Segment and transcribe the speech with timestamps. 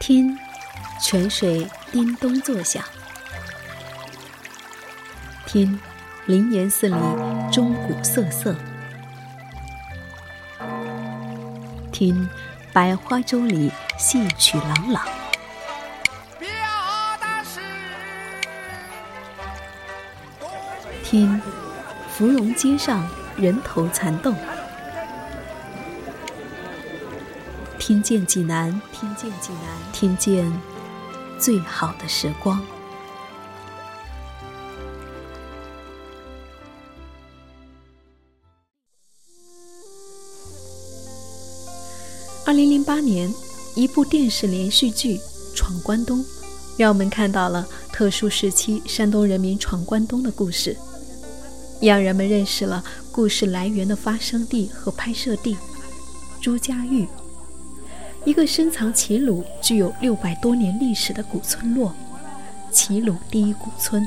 [0.00, 0.34] 听，
[0.98, 2.82] 泉水叮咚作响；
[5.44, 5.78] 听，
[6.24, 6.96] 灵岩寺里
[7.52, 8.54] 钟鼓瑟瑟；
[11.92, 12.26] 听，
[12.72, 15.02] 百花洲里戏曲朗朗；
[21.04, 21.42] 听，
[22.08, 23.06] 芙蓉街上
[23.36, 24.34] 人头攒动。
[27.90, 30.52] 听见济南，听见济南，听见
[31.40, 32.64] 最好的时光。
[42.46, 43.28] 二零零八年，
[43.74, 45.16] 一部电视连续剧
[45.56, 46.20] 《闯关东》，
[46.76, 50.76] 让我们看到了特殊时期山东人民闯关东的故事，
[51.80, 55.56] 让人们认识了故事来源的发生地和拍摄地——
[56.40, 57.08] 朱家峪。
[58.24, 61.94] 一个深藏齐鲁、具有六百多年历史的古村落——
[62.70, 64.06] 齐鲁第一古村。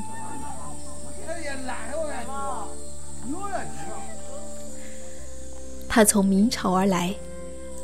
[5.88, 7.14] 它从明朝而来，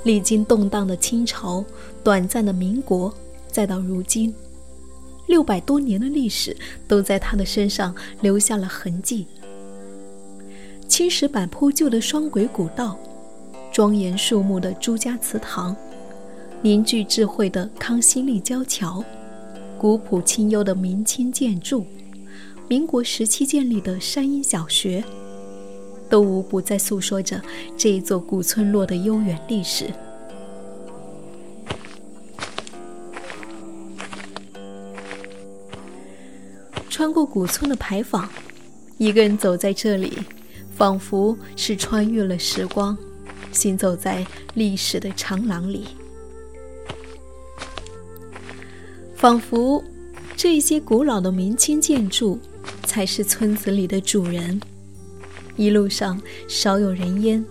[0.05, 1.65] 历经动荡的清朝、
[2.03, 3.13] 短暂的民国，
[3.49, 4.33] 再到如今，
[5.27, 9.27] 六百多年的历史都在它的身上留下了痕迹。
[10.89, 12.97] 青石板铺就的双轨古道，
[13.73, 15.77] 庄严肃穆的朱家祠堂。
[16.63, 19.03] 凝聚智慧的康熙立交桥，
[19.79, 21.87] 古朴清幽的明清建筑，
[22.69, 25.03] 民国时期建立的山阴小学，
[26.11, 27.41] 都无不在诉说着
[27.79, 29.87] 这一座古村落的悠远历史。
[36.91, 38.29] 穿过古村的牌坊，
[38.99, 40.19] 一个人走在这里，
[40.77, 42.95] 仿佛是穿越了时光，
[43.51, 45.87] 行走在历史的长廊里。
[49.21, 49.85] 仿佛
[50.35, 52.41] 这些古老的明清建筑
[52.85, 54.59] 才是村子里的主人。
[55.57, 56.19] 一路上
[56.49, 57.45] 少有人烟，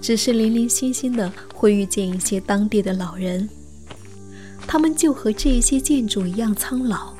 [0.00, 3.48] 只是零零星星的会遇见一些当地的老人。
[4.64, 7.12] 他们就和这些建筑一样苍老，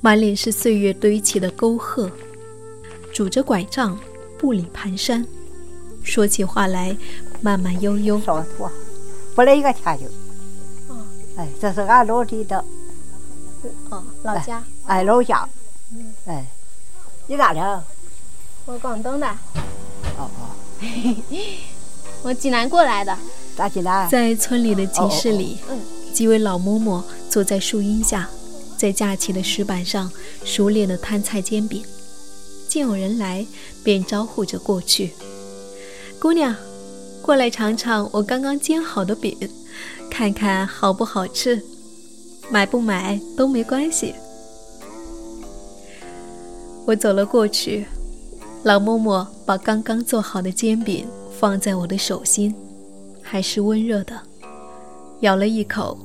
[0.00, 2.10] 满脸是岁月堆起的沟壑，
[3.14, 3.96] 拄着拐杖，
[4.36, 5.24] 步履蹒跚，
[6.02, 6.96] 说起话来
[7.40, 8.20] 慢慢悠悠。
[9.36, 10.25] 不来一个天就。
[11.36, 12.64] 哎，这是俺老弟的，
[13.90, 15.48] 哦，老家，哎，老家，
[16.24, 16.46] 哎，
[17.26, 17.84] 你哪的？
[18.64, 19.26] 我广东的。
[20.18, 20.56] 哦哦，
[22.22, 23.16] 我济南过来的。
[23.56, 24.08] 咋济南？
[24.08, 25.58] 在村里的集市里，
[26.12, 28.28] 几位老嬷嬷坐在树荫下，
[28.78, 30.10] 在架起的石板上
[30.44, 31.84] 熟练地摊菜煎饼。
[32.66, 33.46] 见有人来，
[33.84, 35.12] 便招呼着过去
[36.18, 36.54] ：“姑娘，
[37.22, 39.36] 过来尝尝我刚刚煎好的饼。”
[40.10, 41.62] 看看好不好吃，
[42.50, 44.14] 买不买都没关系。
[46.86, 47.84] 我走了过去，
[48.62, 51.06] 老嬷嬷把刚刚做好的煎饼
[51.38, 52.54] 放在我的手心，
[53.22, 54.18] 还是温热的。
[55.20, 55.98] 咬了一口，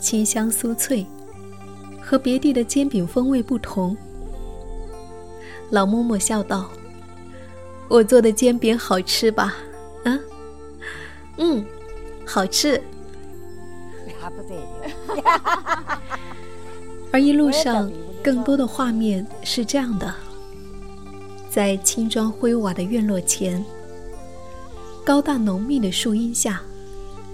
[0.00, 1.06] 清香酥脆，
[2.02, 3.96] 和别地的煎饼风味不同。
[5.70, 6.68] 老嬷嬷笑道
[7.88, 9.54] ：“我做的煎饼好吃吧
[10.04, 10.18] ？”“啊，
[11.36, 11.64] 嗯，
[12.26, 12.82] 好吃。”
[17.12, 17.90] 而一路上，
[18.22, 20.14] 更多的画面是这样的：
[21.48, 23.64] 在青砖灰瓦的院落前，
[25.04, 26.60] 高大浓密的树荫下，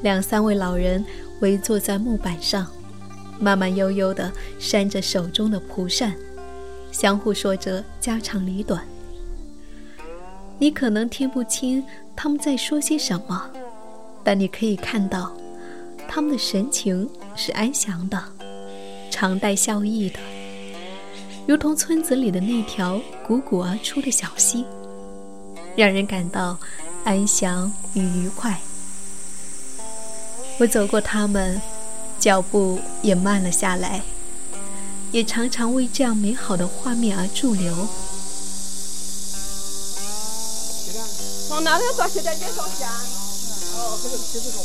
[0.03, 1.05] 两三位老人
[1.41, 2.67] 围坐在木板上，
[3.41, 6.15] 慢慢悠悠地扇着手中的蒲扇，
[6.93, 8.87] 相互说着家长里短。
[10.57, 11.85] 你可能听不清
[12.15, 13.51] 他们在说些什么，
[14.23, 15.33] 但你可以看到。
[16.09, 18.23] 他们的神情是安详的，
[19.11, 20.19] 常带笑意的，
[21.47, 24.65] 如同村子里的那条汩汩而出的小溪，
[25.77, 26.59] 让人感到
[27.05, 28.61] 安详与愉快。
[30.61, 31.61] 我走过他们，
[32.21, 34.03] 脚步也慢了下来，
[35.11, 37.75] 也常常为这样美好的画面而驻留。
[41.49, 42.89] 从哪里抓起来介绍下？
[43.77, 44.63] 哦，这个这个好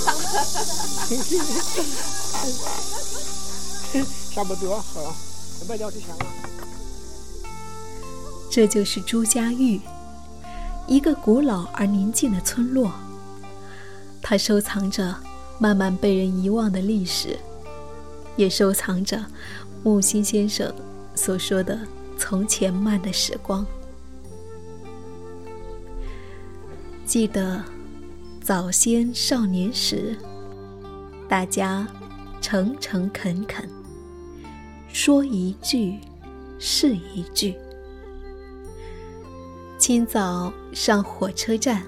[4.32, 5.16] 差不多好，
[5.68, 6.26] 买点就行了。
[8.50, 9.80] 这就是朱家峪，
[10.86, 12.92] 一个古老而宁静的村落。
[14.22, 15.16] 它收藏着
[15.58, 17.36] 慢慢被人遗忘的历史，
[18.36, 19.24] 也收藏着
[19.82, 20.72] 木心先生
[21.14, 21.78] 所说的
[22.16, 23.66] 从前慢的时光。
[27.04, 27.62] 记得。
[28.50, 30.16] 早先少年时，
[31.28, 31.86] 大家
[32.40, 33.70] 诚诚恳恳，
[34.88, 36.00] 说一句
[36.58, 37.54] 是一句。
[39.78, 41.84] 清早上火车站，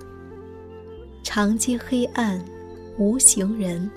[1.24, 2.40] 长街黑暗
[2.96, 3.90] 无行人，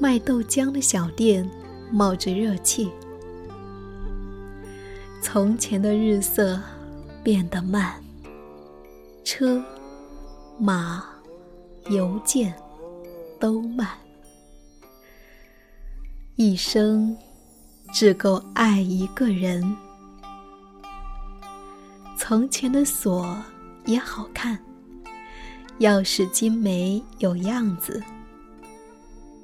[0.00, 1.48] 卖豆浆的小店
[1.92, 2.90] 冒着热气。
[5.22, 6.60] 从前的日色
[7.22, 8.02] 变得慢，
[9.22, 9.62] 车
[10.58, 11.04] 马
[11.88, 12.54] 邮件
[13.38, 13.88] 都慢，
[16.36, 17.16] 一生
[17.92, 19.76] 只够爱一个人。
[22.16, 23.36] 从前的锁
[23.86, 24.58] 也好看，
[25.80, 28.02] 钥匙精美有样子。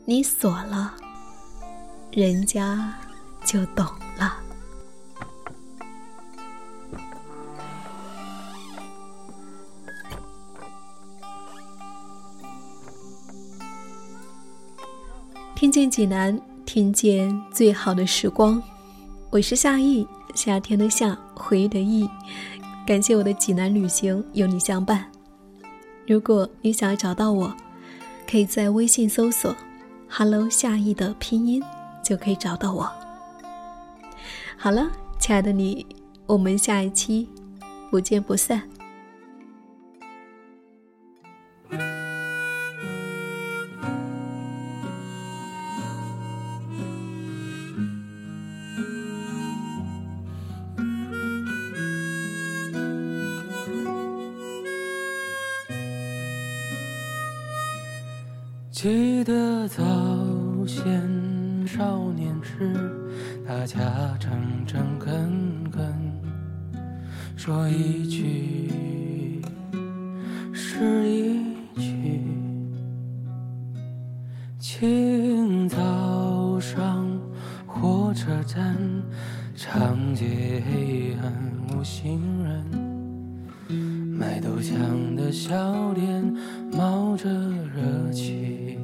[0.05, 0.95] 你锁了，
[2.13, 2.95] 人家
[3.45, 3.85] 就懂
[15.57, 18.63] 听见济南，听见最好的时光。
[19.31, 22.07] 我是夏意，夏天的夏，回忆的忆。
[22.87, 25.11] 感谢我的济南旅行有你相伴。
[26.07, 27.57] 如果你想要找到我，
[28.31, 29.57] 可以在微信搜索
[30.11, 31.65] “hello 夏意”的拼音，
[32.05, 32.93] 就可以找到我。
[34.59, 34.87] 好了，
[35.19, 35.87] 亲爱的你，
[36.27, 37.27] 我们下一期
[37.91, 38.63] 不见不散。
[58.79, 59.83] 记得早
[60.67, 62.75] 先少年时，
[63.49, 65.95] 大家诚诚恳恳，
[67.39, 68.71] 说一句
[84.37, 86.37] 卖豆浆的小店
[86.71, 87.27] 冒着
[87.75, 88.79] 热气。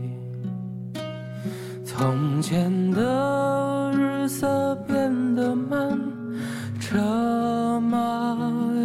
[1.84, 6.00] 从前的日色变得慢，
[6.80, 8.34] 车马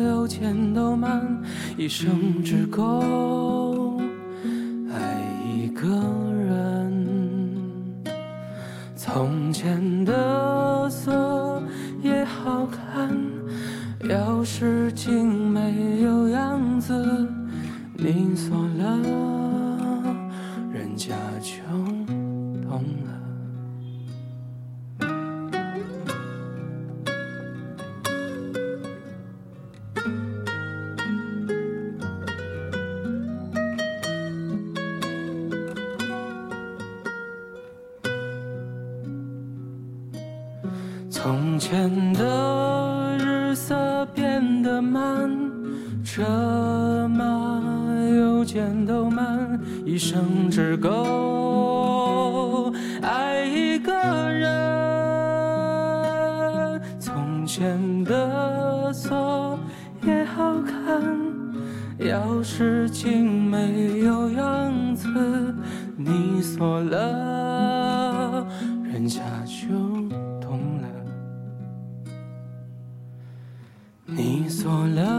[0.03, 1.41] 邮件都慢，
[1.77, 4.01] 一生只够
[4.91, 5.23] 爱
[5.55, 5.87] 一个
[6.33, 7.07] 人。
[8.97, 11.63] 从前的锁
[12.03, 13.17] 也好看，
[14.01, 15.37] 钥匙精美有样
[16.88, 17.28] 子，
[17.98, 18.98] 你锁了，
[20.72, 21.62] 人家就
[22.62, 23.12] 懂了。
[41.10, 45.46] 从前的日色变得慢，
[46.17, 47.61] 车马
[48.09, 52.73] 邮件都慢，一生只够
[53.03, 54.49] 爱一个人。
[56.99, 59.59] 从前的锁
[60.01, 61.03] 也好看，
[61.99, 65.07] 钥匙精美有样子，
[65.95, 68.43] 你锁了，
[68.91, 69.67] 人家就
[70.41, 70.88] 懂了。
[74.07, 75.16] 你锁了。